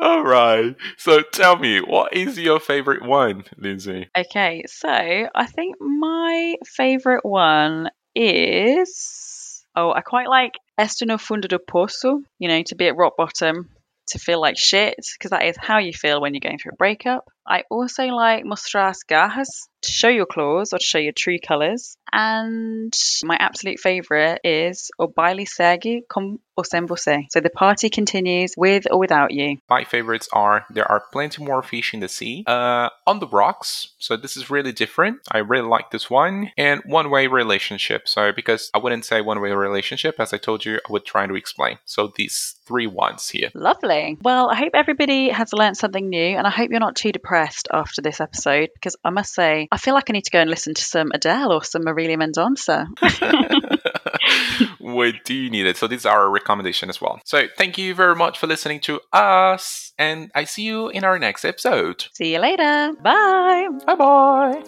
all 0.00 0.22
right. 0.22 0.74
So 0.96 1.22
tell 1.22 1.56
me, 1.56 1.80
what 1.80 2.14
is 2.14 2.38
your 2.38 2.60
favorite 2.60 3.02
one, 3.02 3.44
Lindsay? 3.56 4.08
Okay, 4.16 4.64
so 4.66 4.88
I 4.88 5.46
think 5.46 5.76
my 5.80 6.56
favorite 6.66 7.24
one 7.24 7.90
is. 8.14 9.64
Oh, 9.76 9.92
I 9.92 10.00
quite 10.00 10.28
like 10.28 10.54
Este 10.76 11.06
no 11.06 11.18
fundo 11.18 11.46
do 11.46 11.58
poço, 11.58 12.22
you 12.38 12.48
know, 12.48 12.62
to 12.64 12.74
be 12.74 12.88
at 12.88 12.96
rock 12.96 13.16
bottom, 13.16 13.70
to 14.08 14.18
feel 14.18 14.40
like 14.40 14.58
shit, 14.58 14.96
because 15.16 15.30
that 15.30 15.44
is 15.44 15.56
how 15.56 15.78
you 15.78 15.92
feel 15.92 16.20
when 16.20 16.34
you're 16.34 16.40
going 16.40 16.58
through 16.58 16.72
a 16.72 16.76
breakup. 16.76 17.30
I 17.46 17.64
also 17.70 18.04
like 18.06 18.44
mostrar 18.44 18.90
as 18.90 19.02
garras, 19.08 19.68
to 19.82 19.90
show 19.90 20.08
your 20.08 20.26
claws 20.26 20.72
or 20.72 20.78
to 20.78 20.84
show 20.84 20.98
your 20.98 21.12
true 21.12 21.38
colours. 21.38 21.96
And 22.12 22.92
my 23.24 23.36
absolute 23.38 23.78
favourite 23.78 24.40
is 24.44 24.90
O 24.98 25.08
baile 25.08 25.46
segue 25.46 26.02
com 26.08 26.38
ou 26.58 26.64
sem 26.64 26.86
você. 26.86 27.26
So 27.30 27.40
the 27.40 27.50
party 27.50 27.88
continues 27.88 28.52
with 28.56 28.86
or 28.90 28.98
without 28.98 29.30
you. 29.30 29.58
My 29.70 29.84
favorites 29.84 30.28
are 30.32 30.66
there 30.70 30.90
are 30.90 31.02
plenty 31.12 31.42
more 31.42 31.62
fish 31.62 31.94
in 31.94 32.00
the 32.00 32.08
sea, 32.08 32.44
uh, 32.46 32.90
on 33.06 33.20
the 33.20 33.28
rocks. 33.28 33.94
So 33.98 34.16
this 34.16 34.36
is 34.36 34.50
really 34.50 34.72
different. 34.72 35.20
I 35.30 35.38
really 35.38 35.68
like 35.68 35.90
this 35.90 36.10
one, 36.10 36.50
and 36.58 36.82
one 36.84 37.10
way 37.10 37.28
relationship. 37.28 38.08
So 38.08 38.32
because 38.32 38.70
I 38.74 38.78
wouldn't 38.78 39.04
say 39.04 39.20
one 39.20 39.40
way 39.40 39.52
relationship, 39.52 40.16
as 40.18 40.34
I 40.34 40.36
told 40.36 40.64
you, 40.64 40.80
I 40.86 40.92
would 40.92 41.06
try 41.06 41.26
to 41.26 41.34
explain. 41.36 41.78
So 41.84 42.12
these 42.16 42.56
three 42.66 42.88
ones 42.88 43.28
here. 43.28 43.50
Lovely. 43.54 44.18
Well, 44.22 44.50
I 44.50 44.56
hope 44.56 44.72
everybody 44.74 45.30
has 45.30 45.52
learned 45.52 45.76
something 45.76 46.08
new, 46.08 46.36
and 46.36 46.46
I 46.46 46.50
hope 46.50 46.70
you're 46.70 46.80
not 46.80 46.96
too 46.96 47.12
depressed 47.12 47.29
after 47.36 48.02
this 48.02 48.20
episode 48.20 48.70
because 48.74 48.96
I 49.04 49.10
must 49.10 49.34
say, 49.34 49.68
I 49.70 49.78
feel 49.78 49.94
like 49.94 50.10
I 50.10 50.12
need 50.12 50.24
to 50.24 50.30
go 50.30 50.40
and 50.40 50.50
listen 50.50 50.74
to 50.74 50.82
some 50.82 51.10
Adele 51.12 51.52
or 51.52 51.64
some 51.64 51.84
Marilia 51.84 52.16
Mendonça. 52.16 52.86
we 54.80 55.20
do 55.24 55.34
you 55.34 55.50
need 55.50 55.66
it. 55.66 55.76
So 55.76 55.86
these 55.86 56.06
are 56.06 56.20
our 56.20 56.30
recommendation 56.30 56.88
as 56.88 57.00
well. 57.00 57.20
So 57.24 57.46
thank 57.56 57.78
you 57.78 57.94
very 57.94 58.14
much 58.16 58.38
for 58.38 58.46
listening 58.46 58.80
to 58.80 59.00
us, 59.12 59.92
and 59.98 60.30
I 60.34 60.44
see 60.44 60.62
you 60.62 60.88
in 60.88 61.04
our 61.04 61.18
next 61.18 61.44
episode. 61.44 62.06
See 62.12 62.32
you 62.32 62.38
later. 62.38 62.92
Bye. 63.02 63.68
Bye 63.86 63.94
bye. 63.94 64.62